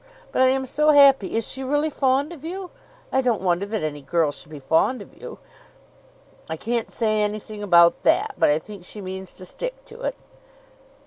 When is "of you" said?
2.33-2.71, 4.99-5.37